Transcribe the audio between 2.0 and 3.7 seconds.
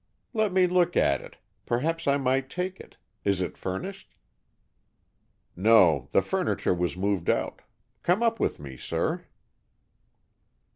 I might take it. Is it